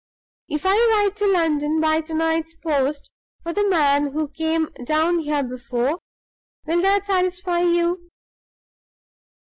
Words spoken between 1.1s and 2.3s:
to London by to